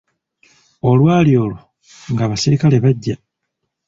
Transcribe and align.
Olwaali 0.89 1.33
olwo, 1.43 1.61
nga 2.11 2.23
abasirikale 2.25 2.77
bajja. 2.83 3.15